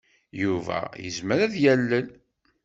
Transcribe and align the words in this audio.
Yuba 0.41 0.79
yezmer 1.03 1.37
ad 1.45 1.53
yalel. 1.63 2.07